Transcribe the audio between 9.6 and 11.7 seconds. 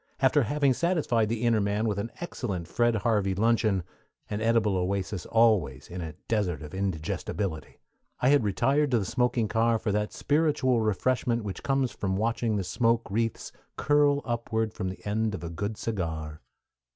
for that spiritual refreshment which